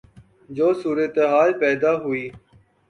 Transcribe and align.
جو 0.49 0.67
صورتحال 0.73 1.49
پیدا 1.59 1.91
ہوئی 1.95 2.29